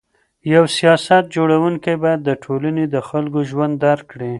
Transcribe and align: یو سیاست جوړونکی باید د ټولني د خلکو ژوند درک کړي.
یو 0.53 0.63
سیاست 0.77 1.23
جوړونکی 1.35 1.93
باید 2.03 2.19
د 2.23 2.29
ټولني 2.43 2.85
د 2.93 2.95
خلکو 3.09 3.39
ژوند 3.49 3.73
درک 3.85 4.05
کړي. 4.13 4.29